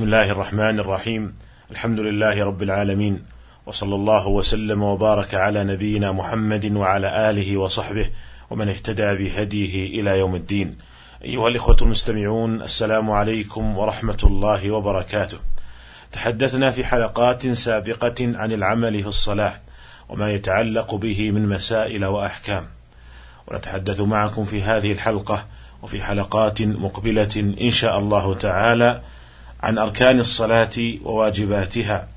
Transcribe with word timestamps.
بسم 0.00 0.06
الله 0.06 0.30
الرحمن 0.30 0.78
الرحيم 0.80 1.34
الحمد 1.70 2.00
لله 2.00 2.44
رب 2.44 2.62
العالمين 2.62 3.24
وصلى 3.66 3.94
الله 3.94 4.28
وسلم 4.28 4.82
وبارك 4.82 5.34
على 5.34 5.64
نبينا 5.64 6.12
محمد 6.12 6.72
وعلى 6.72 7.30
آله 7.30 7.56
وصحبه 7.56 8.10
ومن 8.50 8.68
اهتدى 8.68 9.14
بهديه 9.14 10.00
إلى 10.00 10.18
يوم 10.18 10.34
الدين. 10.34 10.78
أيها 11.24 11.48
الإخوة 11.48 11.76
المستمعون 11.82 12.62
السلام 12.62 13.10
عليكم 13.10 13.78
ورحمة 13.78 14.18
الله 14.24 14.70
وبركاته. 14.70 15.38
تحدثنا 16.12 16.70
في 16.70 16.84
حلقات 16.84 17.46
سابقة 17.46 18.16
عن 18.20 18.52
العمل 18.52 19.02
في 19.02 19.08
الصلاة 19.08 19.60
وما 20.08 20.32
يتعلق 20.32 20.94
به 20.94 21.30
من 21.30 21.48
مسائل 21.48 22.04
وأحكام. 22.04 22.66
ونتحدث 23.46 24.00
معكم 24.00 24.44
في 24.44 24.62
هذه 24.62 24.92
الحلقة 24.92 25.46
وفي 25.82 26.02
حلقات 26.02 26.62
مقبلة 26.62 27.54
إن 27.60 27.70
شاء 27.70 27.98
الله 27.98 28.34
تعالى 28.34 29.02
عن 29.62 29.78
أركان 29.78 30.20
الصلاة 30.20 30.94
وواجباتها. 31.04 32.08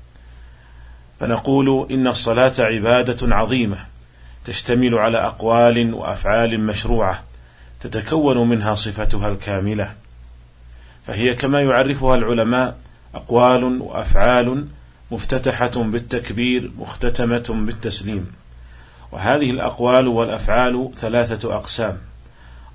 فنقول 1.20 1.86
إن 1.90 2.06
الصلاة 2.06 2.52
عبادة 2.58 3.36
عظيمة 3.36 3.86
تشتمل 4.44 4.94
على 4.94 5.18
أقوال 5.18 5.94
وأفعال 5.94 6.60
مشروعة 6.60 7.22
تتكون 7.80 8.48
منها 8.48 8.74
صفتها 8.74 9.28
الكاملة. 9.28 9.94
فهي 11.06 11.34
كما 11.34 11.62
يعرفها 11.62 12.14
العلماء 12.14 12.76
أقوال 13.14 13.64
وأفعال 13.64 14.66
مفتتحة 15.10 15.66
بالتكبير 15.66 16.70
مختتمة 16.78 17.44
بالتسليم. 17.48 18.32
وهذه 19.12 19.50
الأقوال 19.50 20.08
والأفعال 20.08 20.90
ثلاثة 20.96 21.56
أقسام 21.56 21.98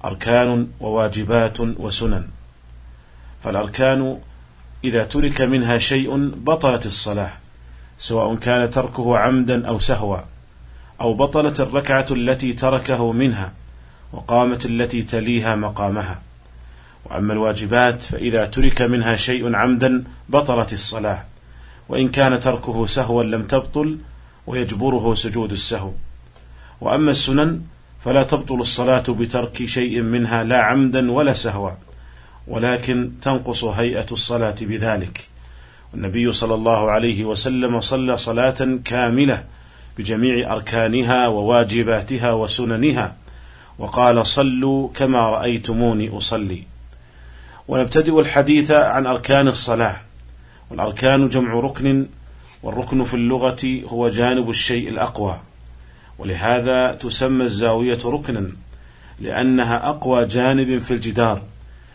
أركان 0.06 0.68
وواجبات 0.80 1.60
وسنن. 1.60 2.28
فالأركان 3.44 4.20
إذا 4.84 5.04
ترك 5.04 5.42
منها 5.42 5.78
شيء 5.78 6.30
بطلت 6.36 6.86
الصلاة 6.86 7.32
سواء 8.00 8.36
كان 8.36 8.72
تركه 8.72 9.18
عمدا 9.18 9.68
أو 9.68 9.80
سهوا 9.80 10.18
أو 11.02 11.14
بطلت 11.14 11.60
الركعة 11.60 12.06
التي 12.12 12.54
تركه 12.54 13.12
منها 13.12 13.54
وقامت 14.14 14.66
التي 14.66 15.04
تليها 15.04 15.56
مقامها. 15.56 16.22
وأما 17.06 17.34
الواجبات 17.34 18.02
فإذا 18.02 18.46
ترك 18.46 18.82
منها 18.82 19.16
شيء 19.16 19.56
عمدا 19.56 20.04
بطلت 20.30 20.74
الصلاة 20.74 21.26
وإن 21.90 22.10
كان 22.10 22.40
تركه 22.40 22.86
سهوا 22.86 23.24
لم 23.24 23.44
تبطل 23.44 23.98
ويجبره 24.48 25.14
سجود 25.16 25.52
السهو. 25.52 25.92
وأما 26.82 27.12
السنن 27.12 27.62
فلا 28.06 28.24
تبطل 28.24 28.60
الصلاة 28.60 29.04
بترك 29.10 29.66
شيء 29.66 30.02
منها 30.02 30.44
لا 30.44 30.62
عمدا 30.62 31.12
ولا 31.12 31.34
سهوا. 31.34 31.72
ولكن 32.50 33.12
تنقص 33.22 33.64
هيئة 33.64 34.06
الصلاة 34.12 34.56
بذلك. 34.62 35.28
والنبي 35.94 36.32
صلى 36.32 36.56
الله 36.56 36.92
عليه 36.92 37.26
وسلم 37.26 37.82
صلى 37.82 38.18
صلاة 38.18 38.80
كاملة 38.86 39.44
بجميع 39.98 40.54
أركانها 40.54 41.28
وواجباتها 41.28 42.32
وسننها 42.34 43.16
وقال 43.80 44.26
صلوا 44.26 44.90
كما 44.96 45.30
رأيتموني 45.30 46.18
أصلي 46.18 46.64
ونبتدئ 47.68 48.20
الحديث 48.20 48.72
عن 48.72 49.06
أركان 49.06 49.48
الصلاة. 49.48 49.96
والأركان 50.72 51.30
جمع 51.30 51.54
ركن 51.54 52.06
والركن 52.64 53.04
في 53.04 53.14
اللغة 53.14 53.82
هو 53.88 54.10
جانب 54.10 54.50
الشيء 54.50 54.90
الأقوى. 54.90 55.40
ولهذا 56.20 56.92
تسمى 56.92 57.44
الزاوية 57.44 58.00
ركنا 58.06 58.50
لأنها 59.20 59.90
أقوى 59.90 60.26
جانب 60.26 60.80
في 60.82 60.94
الجدار. 60.94 61.42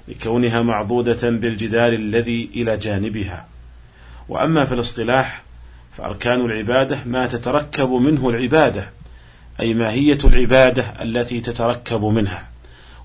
لكونها 0.08 0.62
معضودة 0.62 1.30
بالجدار 1.30 1.92
الذي 1.92 2.50
إلى 2.54 2.76
جانبها. 2.76 3.46
وأما 4.28 4.64
في 4.64 4.74
الاصطلاح 4.74 5.42
فأركان 5.96 6.40
العبادة 6.44 6.98
ما 7.06 7.26
تتركب 7.26 7.88
منه 7.88 8.28
العبادة 8.28 8.90
أي 9.60 9.74
ماهية 9.74 10.18
العبادة 10.24 11.02
التي 11.02 11.40
تتركب 11.40 12.04
منها 12.04 12.48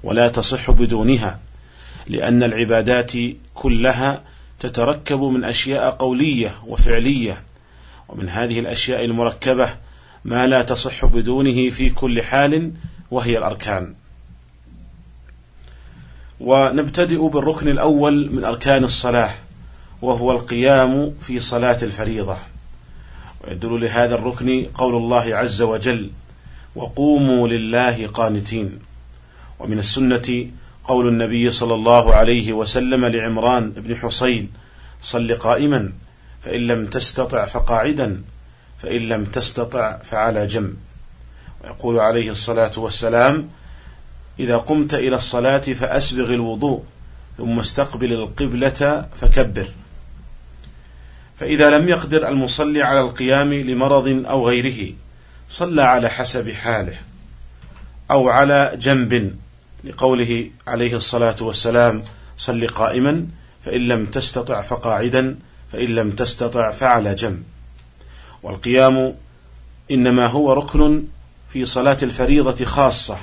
ولا 0.03 0.27
تصح 0.27 0.71
بدونها 0.71 1.39
لأن 2.07 2.43
العبادات 2.43 3.11
كلها 3.53 4.23
تتركب 4.59 5.19
من 5.19 5.43
أشياء 5.43 5.89
قولية 5.89 6.51
وفعلية 6.67 7.43
ومن 8.09 8.29
هذه 8.29 8.59
الأشياء 8.59 9.05
المركبة 9.05 9.69
ما 10.25 10.47
لا 10.47 10.61
تصح 10.61 11.05
بدونه 11.05 11.69
في 11.69 11.89
كل 11.89 12.21
حال 12.21 12.71
وهي 13.11 13.37
الأركان. 13.37 13.95
ونبتدئ 16.39 17.27
بالركن 17.27 17.67
الأول 17.67 18.29
من 18.31 18.43
أركان 18.43 18.83
الصلاة 18.83 19.31
وهو 20.01 20.31
القيام 20.31 21.13
في 21.21 21.39
صلاة 21.39 21.77
الفريضة. 21.81 22.37
ويدل 23.43 23.81
لهذا 23.81 24.15
الركن 24.15 24.65
قول 24.73 24.95
الله 24.95 25.35
عز 25.35 25.61
وجل 25.61 26.09
وقوموا 26.75 27.47
لله 27.47 28.07
قانتين 28.07 28.79
ومن 29.59 29.79
السنة 29.79 30.45
قول 30.83 31.07
النبي 31.07 31.51
صلى 31.51 31.73
الله 31.73 32.15
عليه 32.15 32.53
وسلم 32.53 33.05
لعمران 33.05 33.71
بن 33.71 33.95
حصين 33.95 34.51
صل 35.01 35.35
قائما 35.35 35.93
فإن 36.41 36.67
لم 36.67 36.85
تستطع 36.85 37.45
فقاعدا 37.45 38.21
فإن 38.81 39.09
لم 39.09 39.25
تستطع 39.25 39.97
فعلى 39.97 40.47
جنب 40.47 40.75
ويقول 41.63 41.99
عليه 41.99 42.29
الصلاة 42.29 42.71
والسلام 42.77 43.49
إذا 44.39 44.57
قمت 44.57 44.93
إلى 44.93 45.15
الصلاة 45.15 45.57
فأسبغ 45.57 46.33
الوضوء 46.33 46.83
ثم 47.37 47.59
استقبل 47.59 48.13
القبلة 48.13 49.05
فكبر. 49.21 49.67
فإذا 51.39 51.77
لم 51.77 51.89
يقدر 51.89 52.27
المصلي 52.27 52.83
على 52.83 53.01
القيام 53.01 53.53
لمرض 53.53 54.07
أو 54.07 54.47
غيره 54.47 54.93
صلى 55.49 55.83
على 55.83 56.09
حسب 56.09 56.51
حاله 56.51 56.97
أو 58.11 58.29
على 58.29 58.73
جنب 58.75 59.35
لقوله 59.83 60.49
عليه 60.67 60.95
الصلاة 60.95 61.35
والسلام 61.41 62.03
صل 62.37 62.67
قائما 62.67 63.27
فإن 63.65 63.87
لم 63.87 64.05
تستطع 64.05 64.61
فقاعدا 64.61 65.39
فإن 65.73 65.95
لم 65.95 66.11
تستطع 66.11 66.71
فعلى 66.71 67.15
جنب. 67.15 67.43
والقيام 68.43 69.15
إنما 69.91 70.27
هو 70.27 70.53
ركن 70.53 71.03
في 71.53 71.65
صلاة 71.65 71.97
الفريضة 72.03 72.65
خاصة 72.65 73.17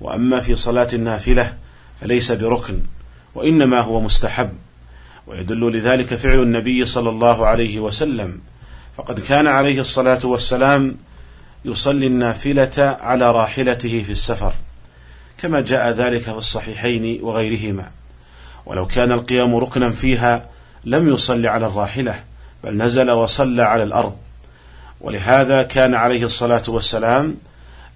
وأما 0.00 0.40
في 0.40 0.56
صلاة 0.56 0.88
النافلة 0.92 1.54
فليس 2.00 2.32
بركن 2.32 2.80
وإنما 3.34 3.80
هو 3.80 4.00
مستحب 4.00 4.50
ويدل 5.26 5.72
لذلك 5.72 6.14
فعل 6.14 6.42
النبي 6.42 6.84
صلى 6.84 7.10
الله 7.10 7.46
عليه 7.46 7.80
وسلم 7.80 8.40
فقد 8.96 9.20
كان 9.20 9.46
عليه 9.46 9.80
الصلاة 9.80 10.20
والسلام 10.24 10.96
يصلي 11.64 12.06
النافلة 12.06 12.96
على 13.00 13.30
راحلته 13.30 14.02
في 14.02 14.12
السفر 14.12 14.52
كما 15.38 15.60
جاء 15.60 15.90
ذلك 15.90 16.22
في 16.22 16.30
الصحيحين 16.30 17.22
وغيرهما 17.22 17.90
ولو 18.66 18.86
كان 18.86 19.12
القيام 19.12 19.56
ركنا 19.56 19.90
فيها 19.90 20.48
لم 20.84 21.14
يصلي 21.14 21.48
على 21.48 21.66
الراحلة 21.66 22.24
بل 22.64 22.76
نزل 22.76 23.10
وصلى 23.10 23.62
على 23.62 23.82
الأرض 23.82 24.16
ولهذا 25.00 25.62
كان 25.62 25.94
عليه 25.94 26.24
الصلاة 26.24 26.62
والسلام 26.68 27.36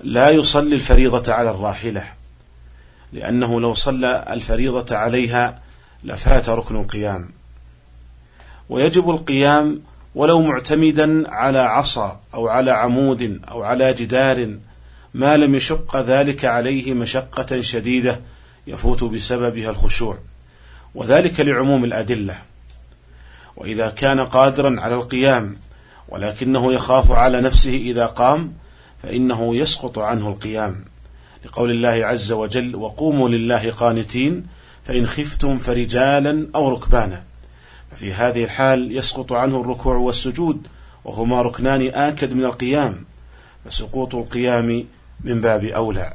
لا 0.03 0.31
يصلي 0.31 0.75
الفريضة 0.75 1.33
على 1.33 1.50
الراحلة 1.50 2.05
لأنه 3.12 3.61
لو 3.61 3.75
صلى 3.75 4.25
الفريضة 4.31 4.97
عليها 4.97 5.61
لفات 6.05 6.49
ركن 6.49 6.77
القيام. 6.77 7.31
ويجب 8.69 9.11
القيام 9.11 9.83
ولو 10.15 10.41
معتمدا 10.41 11.31
على 11.31 11.59
عصا 11.59 12.21
أو 12.34 12.49
على 12.49 12.71
عمود 12.71 13.41
أو 13.49 13.62
على 13.62 13.93
جدار 13.93 14.59
ما 15.15 15.37
لم 15.37 15.55
يشق 15.55 15.97
ذلك 15.97 16.44
عليه 16.44 16.94
مشقة 16.94 17.61
شديدة 17.61 18.21
يفوت 18.67 19.05
بسببها 19.05 19.71
الخشوع 19.71 20.19
وذلك 20.94 21.41
لعموم 21.41 21.84
الأدلة. 21.84 22.38
وإذا 23.56 23.91
كان 23.91 24.20
قادرا 24.20 24.81
على 24.81 24.94
القيام 24.94 25.56
ولكنه 26.08 26.73
يخاف 26.73 27.11
على 27.12 27.41
نفسه 27.41 27.76
إذا 27.76 28.06
قام 28.06 28.52
فإنه 29.02 29.56
يسقط 29.56 29.99
عنه 29.99 30.29
القيام. 30.29 30.85
لقول 31.44 31.70
الله 31.70 32.06
عز 32.06 32.32
وجل 32.32 32.76
وقوموا 32.76 33.29
لله 33.29 33.70
قانتين 33.70 34.47
فإن 34.85 35.06
خفتم 35.06 35.58
فرجالا 35.58 36.49
أو 36.55 36.69
ركبانا. 36.69 37.25
ففي 37.91 38.12
هذه 38.12 38.44
الحال 38.44 38.97
يسقط 38.97 39.32
عنه 39.32 39.61
الركوع 39.61 39.97
والسجود 39.97 40.67
وهما 41.05 41.43
ركنان 41.43 41.91
آكد 41.94 42.32
من 42.32 42.44
القيام 42.44 43.05
فسقوط 43.64 44.14
القيام 44.14 44.85
من 45.25 45.41
باب 45.41 45.64
أولى. 45.64 46.14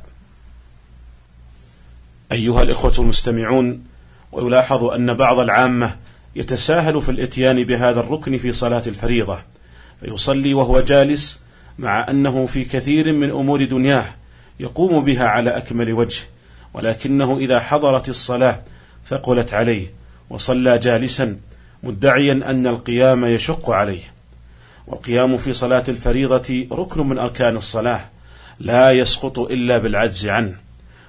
أيها 2.31 2.61
الإخوة 2.61 2.93
المستمعون 2.99 3.83
ويلاحظ 4.31 4.83
أن 4.83 5.13
بعض 5.13 5.39
العامة 5.39 5.95
يتساهل 6.35 7.01
في 7.01 7.09
الإتيان 7.09 7.63
بهذا 7.63 7.99
الركن 7.99 8.37
في 8.37 8.51
صلاة 8.51 8.83
الفريضة 8.87 9.39
فيصلي 9.99 10.53
وهو 10.53 10.79
جالس 10.79 11.39
مع 11.79 12.09
أنه 12.09 12.45
في 12.45 12.63
كثير 12.65 13.13
من 13.13 13.29
أمور 13.29 13.65
دنياه 13.65 14.05
يقوم 14.59 15.03
بها 15.03 15.27
على 15.27 15.49
أكمل 15.49 15.93
وجه 15.93 16.21
ولكنه 16.73 17.37
إذا 17.37 17.59
حضرت 17.59 18.09
الصلاة 18.09 18.61
ثقلت 19.07 19.53
عليه 19.53 19.87
وصلى 20.29 20.77
جالسا 20.77 21.37
مدعيا 21.83 22.33
أن 22.33 22.67
القيام 22.67 23.25
يشق 23.25 23.69
عليه. 23.69 24.15
والقيام 24.87 25.37
في 25.37 25.53
صلاة 25.53 25.83
الفريضة 25.87 26.67
ركن 26.71 27.07
من 27.07 27.17
أركان 27.17 27.57
الصلاة 27.57 28.09
لا 28.59 28.91
يسقط 28.91 29.39
إلا 29.39 29.77
بالعجز 29.77 30.27
عنه 30.27 30.55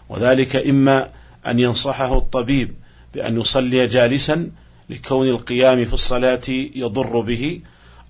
وذلك 0.08 0.56
إما 0.56 1.08
أن 1.46 1.58
ينصحه 1.58 2.18
الطبيب 2.18 2.74
بأن 3.14 3.40
يصلي 3.40 3.86
جالسا 3.86 4.50
لكون 4.90 5.28
القيام 5.28 5.84
في 5.84 5.94
الصلاة 5.94 6.40
يضر 6.74 7.20
به 7.20 7.60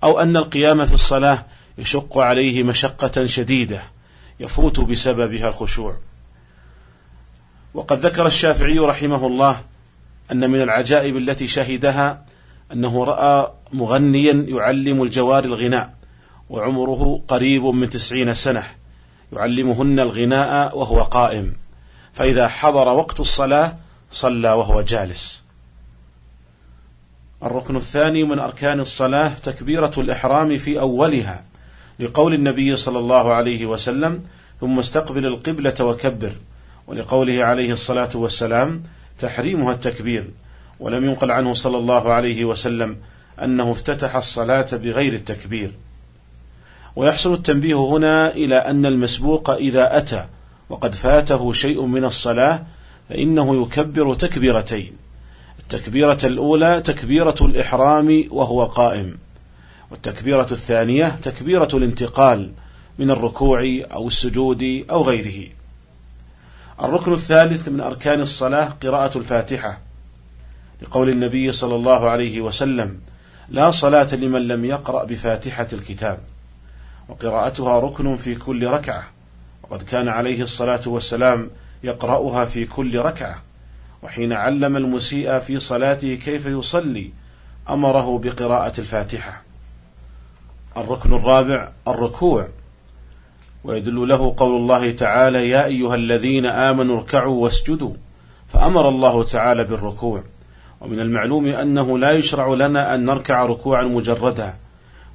أو 0.03 0.19
أن 0.19 0.37
القيام 0.37 0.85
في 0.85 0.93
الصلاة 0.93 1.45
يشق 1.77 2.17
عليه 2.17 2.63
مشقة 2.63 3.25
شديدة 3.25 3.81
يفوت 4.39 4.79
بسببها 4.79 5.49
الخشوع. 5.49 5.97
وقد 7.73 7.97
ذكر 8.05 8.27
الشافعي 8.27 8.79
رحمه 8.79 9.27
الله 9.27 9.61
أن 10.31 10.49
من 10.49 10.61
العجائب 10.61 11.17
التي 11.17 11.47
شهدها 11.47 12.25
أنه 12.73 13.03
رأى 13.03 13.51
مغنيا 13.73 14.45
يعلم 14.47 15.03
الجوار 15.03 15.43
الغناء 15.43 15.93
وعمره 16.49 17.21
قريب 17.27 17.63
من 17.63 17.89
تسعين 17.89 18.33
سنة 18.33 18.63
يعلمهن 19.33 19.99
الغناء 19.99 20.77
وهو 20.77 21.01
قائم. 21.01 21.53
فإذا 22.13 22.47
حضر 22.47 22.87
وقت 22.87 23.19
الصلاة 23.19 23.75
صلى 24.11 24.53
وهو 24.53 24.81
جالس. 24.81 25.43
الركن 27.43 27.75
الثاني 27.75 28.23
من 28.23 28.39
أركان 28.39 28.79
الصلاة 28.79 29.29
تكبيرة 29.29 29.91
الإحرام 29.97 30.57
في 30.57 30.79
أولها 30.79 31.45
لقول 31.99 32.33
النبي 32.33 32.75
صلى 32.75 32.99
الله 32.99 33.33
عليه 33.33 33.65
وسلم 33.65 34.23
ثم 34.61 34.79
استقبل 34.79 35.25
القبلة 35.25 35.75
وكبر. 35.81 36.31
ولقوله 36.87 37.43
عليه 37.43 37.71
الصلاة 37.71 38.09
والسلام 38.15 38.83
تحريمها 39.19 39.73
التكبير. 39.73 40.29
ولم 40.79 41.05
ينقل 41.05 41.31
عنه 41.31 41.53
صلى 41.53 41.77
الله 41.77 42.13
عليه 42.13 42.45
وسلم 42.45 42.97
أنه 43.43 43.71
افتتح 43.71 44.15
الصلاة 44.15 44.67
بغير 44.71 45.13
التكبير. 45.13 45.71
ويحصل 46.95 47.33
التنبيه 47.33 47.75
هنا 47.75 48.33
إلى 48.33 48.55
أن 48.55 48.85
المسبوق 48.85 49.49
إذا 49.49 49.97
أتى 49.97 50.25
وقد 50.69 50.93
فاته 50.93 51.53
شيء 51.53 51.85
من 51.85 52.05
الصلاة 52.05 52.63
فإنه 53.09 53.61
يكبر 53.61 54.13
تكبيرتين. 54.13 54.91
التكبيرة 55.59 56.19
الأولى 56.23 56.81
تكبيرة 56.81 57.35
الإحرام 57.41 58.23
وهو 58.31 58.65
قائم. 58.65 59.17
والتكبيرة 59.91 60.47
الثانية 60.51 61.07
تكبيرة 61.07 61.69
الانتقال 61.73 62.51
من 62.99 63.11
الركوع 63.11 63.61
أو 63.91 64.07
السجود 64.07 64.85
أو 64.89 65.03
غيره. 65.03 65.49
الركن 66.81 67.13
الثالث 67.13 67.69
من 67.69 67.81
أركان 67.81 68.21
الصلاة 68.21 68.73
قراءة 68.83 69.17
الفاتحة 69.17 69.79
لقول 70.81 71.09
النبي 71.09 71.51
صلى 71.51 71.75
الله 71.75 72.09
عليه 72.09 72.41
وسلم 72.41 72.99
لا 73.49 73.71
صلاة 73.71 74.15
لمن 74.15 74.47
لم 74.47 74.65
يقرأ 74.65 75.03
بفاتحة 75.03 75.67
الكتاب. 75.73 76.19
وقراءتها 77.09 77.79
ركن 77.79 78.15
في 78.15 78.35
كل 78.35 78.67
ركعة 78.67 79.03
وقد 79.63 79.83
كان 79.83 80.07
عليه 80.07 80.41
الصلاة 80.41 80.81
والسلام 80.85 81.49
يقرأها 81.83 82.45
في 82.45 82.65
كل 82.65 82.99
ركعة 82.99 83.43
وحين 84.03 84.33
علم 84.33 84.77
المسيء 84.77 85.39
في 85.39 85.59
صلاته 85.59 86.15
كيف 86.15 86.45
يصلي 86.45 87.11
أمره 87.69 88.19
بقراءة 88.19 88.79
الفاتحة. 88.79 89.46
الركن 90.77 91.13
الرابع 91.13 91.71
الركوع. 91.87 92.47
ويدل 93.63 94.07
له 94.07 94.33
قول 94.37 94.55
الله 94.55 94.91
تعالى 94.91 95.49
يا 95.49 95.65
أيها 95.65 95.95
الذين 95.95 96.45
آمنوا 96.45 96.97
اركعوا 96.97 97.43
واسجدوا. 97.43 97.93
فأمر 98.47 98.89
الله 98.89 99.23
تعالى 99.23 99.63
بالركوع. 99.63 100.23
ومن 100.81 100.99
المعلوم 100.99 101.45
أنه 101.45 101.97
لا 101.97 102.11
يشرع 102.11 102.47
لنا 102.53 102.95
أن 102.95 103.05
نركع 103.05 103.45
ركوعا 103.45 103.83
مجردا. 103.83 104.53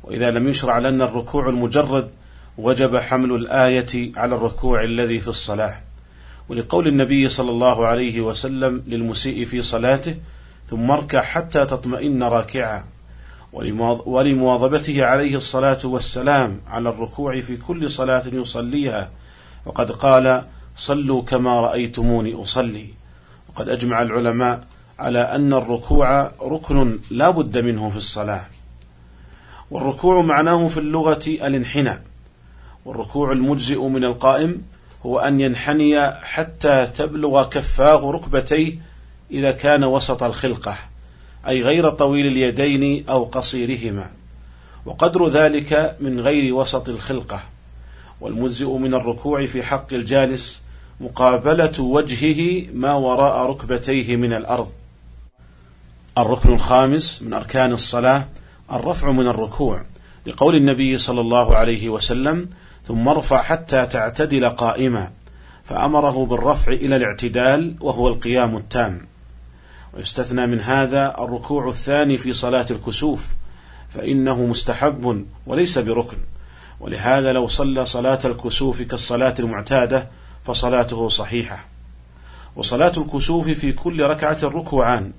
وإذا 0.04 0.30
لم 0.30 0.48
يشرع 0.48 0.78
لنا 0.78 1.04
الركوع 1.04 1.48
المجرد 1.48 2.10
وجب 2.58 2.96
حمل 2.96 3.32
الآية 3.32 4.12
على 4.16 4.34
الركوع 4.34 4.84
الذي 4.84 5.20
في 5.20 5.28
الصلاة. 5.28 5.80
ولقول 6.48 6.88
النبي 6.88 7.28
صلى 7.28 7.50
الله 7.50 7.86
عليه 7.86 8.20
وسلم 8.20 8.82
للمسيء 8.86 9.44
في 9.44 9.62
صلاته 9.62 10.16
ثم 10.66 10.90
اركع 10.90 11.22
حتى 11.22 11.66
تطمئن 11.66 12.22
راكعا. 12.22 12.84
ولمواظبته 14.06 15.04
عليه 15.04 15.36
الصلاة 15.36 15.78
والسلام 15.84 16.60
على 16.66 16.88
الركوع 16.88 17.40
في 17.40 17.56
كل 17.56 17.90
صلاة 17.90 18.22
يصليها. 18.32 19.10
وقد 19.66 19.90
قال 19.90 20.44
صلوا 20.76 21.22
كما 21.22 21.60
رأيتموني 21.60 22.42
أصلي 22.42 22.86
وقد 23.48 23.68
أجمع 23.68 24.02
العلماء 24.02 24.64
على 24.98 25.18
أن 25.18 25.52
الركوع 25.52 26.32
ركن 26.42 26.98
لا 27.10 27.30
بد 27.30 27.58
منه 27.58 27.90
في 27.90 27.96
الصلاة. 27.96 28.44
والركوع 29.70 30.22
معناه 30.22 30.68
في 30.68 30.80
اللغة 30.80 31.22
الانحناء. 31.26 32.02
والركوع 32.84 33.32
المجزئ 33.32 33.82
من 33.88 34.04
القائم 34.04 34.62
هو 35.06 35.18
أن 35.18 35.40
ينحني 35.40 36.10
حتى 36.10 36.86
تبلغ 36.86 37.48
كفاه 37.48 38.10
ركبتيه 38.10 38.78
إذا 39.30 39.50
كان 39.52 39.84
وسط 39.84 40.22
الخلقة. 40.22 40.91
أي 41.48 41.62
غير 41.62 41.90
طويل 41.90 42.26
اليدين 42.26 43.08
أو 43.08 43.24
قصيرهما. 43.24 44.10
وقدر 44.86 45.28
ذلك 45.28 45.96
من 46.00 46.20
غير 46.20 46.54
وسط 46.54 46.88
الخلقة. 46.88 47.40
والمجزئ 48.20 48.66
من 48.66 48.94
الركوع 48.94 49.46
في 49.46 49.62
حق 49.62 49.92
الجالس 49.92 50.62
مقابلة 51.00 51.80
وجهه 51.80 52.66
ما 52.74 52.94
وراء 52.94 53.50
ركبتيه 53.50 54.16
من 54.16 54.32
الأرض. 54.32 54.72
الركن 56.18 56.52
الخامس 56.52 57.22
من 57.22 57.32
أركان 57.32 57.72
الصلاة 57.72 58.28
الرفع 58.72 59.10
من 59.10 59.26
الركوع 59.26 59.82
لقول 60.26 60.56
النبي 60.56 60.98
صلى 60.98 61.20
الله 61.20 61.56
عليه 61.56 61.88
وسلم 61.88 62.48
ثم 62.86 63.08
ارفع 63.08 63.42
حتى 63.42 63.86
تعتدل 63.86 64.48
قائما 64.48 65.10
فأمره 65.64 66.26
بالرفع 66.26 66.72
إلى 66.72 66.96
الاعتدال 66.96 67.76
وهو 67.80 68.08
القيام 68.08 68.56
التام. 68.56 69.06
ويستثنى 69.94 70.46
من 70.46 70.60
هذا 70.60 71.14
الركوع 71.18 71.68
الثاني 71.68 72.16
في 72.16 72.32
صلاة 72.32 72.66
الكسوف 72.70 73.26
فإنه 73.90 74.42
مستحب 74.42 75.26
وليس 75.46 75.78
بركن. 75.78 76.16
ولهذا 76.80 77.32
لو 77.32 77.46
صلى 77.46 77.84
صلاة 77.84 78.20
الكسوف 78.24 78.82
كالصلاة 78.82 79.34
المعتادة 79.38 80.08
فصلاته 80.44 81.08
صحيحة. 81.08 81.64
وصلاة 82.56 82.92
الكسوف 82.96 83.48
في 83.48 83.72
كل 83.72 84.02
ركعة 84.02 84.38
ركوعان 84.42 85.12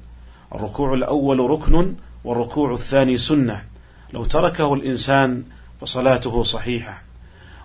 الركوع 0.56 0.94
الأول 0.94 1.40
ركن 1.40 1.96
والركوع 2.24 2.74
الثاني 2.74 3.18
سنة. 3.18 3.64
لو 4.14 4.26
تركه 4.26 4.74
الإنسان 4.74 5.44
فصلاته 5.82 6.44
صحيحة. 6.44 7.04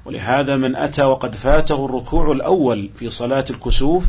ولهذا 0.04 0.56
من 0.56 0.76
أتى 0.76 1.02
وقد 1.02 1.34
فاته 1.34 1.84
الركوع 1.84 2.32
الأول 2.32 2.90
في 2.96 3.10
صلاة 3.10 3.44
الكسوف 3.50 4.04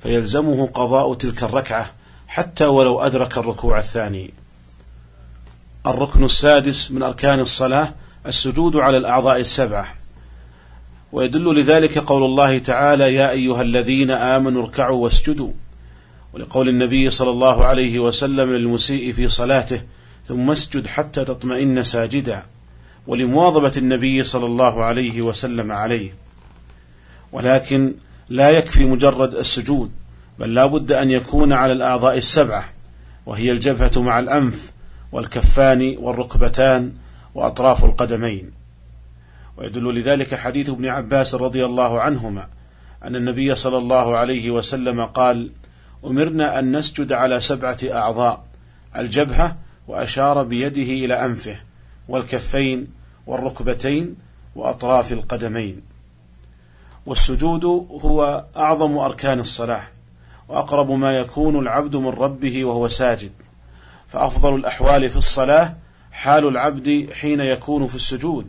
فيلزمه 0.00 0.66
قضاء 0.66 1.14
تلك 1.14 1.42
الركعة. 1.42 1.90
حتى 2.32 2.64
ولو 2.64 3.00
أدرك 3.00 3.38
الركوع 3.38 3.78
الثاني. 3.78 4.34
الركن 5.86 6.24
السادس 6.24 6.90
من 6.90 7.02
أركان 7.02 7.40
الصلاة 7.40 7.94
السجود 8.26 8.76
على 8.76 8.96
الأعضاء 8.96 9.40
السبعة 9.40 9.94
ويدل 11.12 11.60
لذلك 11.60 11.98
قول 11.98 12.24
الله 12.24 12.58
تعالى 12.58 13.14
يا 13.14 13.30
أيها 13.30 13.62
الذين 13.62 14.10
آمنوا 14.10 14.62
اركعوا 14.62 15.04
واسجدوا. 15.04 15.52
ولقول 16.32 16.68
النبي 16.68 17.10
صلى 17.10 17.30
الله 17.30 17.64
عليه 17.64 17.98
وسلم 17.98 18.50
للمسيء 18.50 19.12
في 19.12 19.28
صلاته 19.28 19.82
ثم 20.26 20.50
اسجد 20.50 20.86
حتى 20.86 21.24
تطمئن 21.24 21.82
ساجدا. 21.82 22.42
ولمواظبة 23.06 23.72
النبي 23.76 24.22
صلى 24.22 24.46
الله 24.46 24.84
عليه 24.84 25.22
وسلم 25.22 25.72
عليه. 25.72 26.14
ولكن 27.32 27.94
لا 28.28 28.50
يكفي 28.50 28.84
مجرد 28.84 29.34
السجود. 29.34 29.90
بل 30.38 30.54
لا 30.54 30.66
بد 30.66 30.92
أن 30.92 31.10
يكون 31.10 31.52
على 31.52 31.72
الأعضاء 31.72 32.16
السبعة 32.16 32.64
وهي 33.26 33.52
الجبهة 33.52 34.02
مع 34.02 34.18
الأنف 34.18 34.72
والكفان 35.12 35.96
والركبتان 35.98 36.92
وأطراف 37.34 37.84
القدمين. 37.84 38.50
ويدل 39.56 39.94
لذلك 39.94 40.34
حديث 40.34 40.70
ابن 40.70 40.86
عباس 40.86 41.34
رضي 41.34 41.64
الله 41.64 42.00
عنهما 42.00 42.48
أن 43.04 43.16
النبي 43.16 43.54
صلى 43.54 43.78
الله 43.78 44.16
عليه 44.16 44.50
وسلم 44.50 45.04
قال 45.04 45.50
أمرنا 46.04 46.58
أن 46.58 46.76
نسجد 46.76 47.12
على 47.12 47.40
سبعة 47.40 47.78
أعضاء 47.84 48.44
الجبهة 48.96 49.56
وأشار 49.88 50.42
بيده 50.42 50.82
إلى 51.04 51.24
أنفه 51.24 51.56
والكفين 52.08 52.88
والركبتين 53.26 54.16
وأطراف 54.56 55.12
القدمين. 55.12 55.82
والسجود 57.06 57.64
هو 58.04 58.44
أعظم 58.56 58.98
أركان 58.98 59.40
الصلاة 59.40 59.82
وأقرب 60.52 60.90
ما 60.90 61.18
يكون 61.18 61.58
العبد 61.58 61.96
من 61.96 62.08
ربه 62.08 62.64
وهو 62.64 62.88
ساجد. 62.88 63.32
فأفضل 64.08 64.54
الأحوال 64.54 65.08
في 65.08 65.16
الصلاة 65.16 65.76
حال 66.12 66.48
العبد 66.48 67.08
حين 67.12 67.40
يكون 67.40 67.86
في 67.86 67.94
السجود 67.94 68.46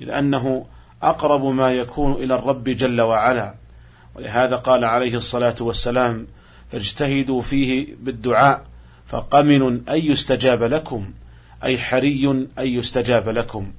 إذ 0.00 0.10
أنه 0.10 0.66
أقرب 1.02 1.44
ما 1.44 1.72
يكون 1.72 2.12
إلى 2.12 2.34
الرب 2.34 2.64
جل 2.64 3.00
وعلا. 3.00 3.54
ولهذا 4.14 4.56
قال 4.56 4.84
عليه 4.84 5.16
الصلاة 5.16 5.54
والسلام 5.60 6.26
فاجتهدوا 6.70 7.40
فيه 7.40 7.96
بالدعاء 8.00 8.64
فقمن 9.06 9.88
أن 9.88 9.98
يستجاب 9.98 10.62
لكم 10.62 11.12
أي 11.64 11.78
حري 11.78 12.30
أن 12.30 12.48
يستجاب 12.58 13.28
لكم. 13.28 13.72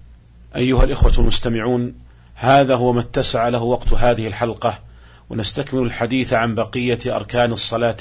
أيها 0.56 0.84
الإخوة 0.84 1.13
المستمعون 1.18 1.96
هذا 2.36 2.75
هو 2.75 2.94
ما 2.94 3.01
اتسع 3.01 3.48
له 3.48 3.63
وقت 3.63 3.94
هذه 3.94 4.27
الحلقة. 4.27 4.80
ونستكمل 5.30 5.82
الحديث 5.82 6.34
عن 6.34 6.56
بقية 6.56 7.00
أركان 7.15 7.51
الصلاة 7.51 7.92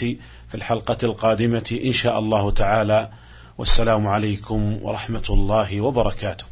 في 0.49 0.55
الحلقة 0.55 0.99
القادمة 1.03 1.81
إن 1.85 1.93
شاء 1.93 2.19
الله 2.19 2.51
تعالى. 2.51 3.09
والسلام 3.59 4.07
عليكم 4.07 4.79
ورحمة 4.83 5.25
الله 5.31 5.81
وبركاته. 5.81 6.52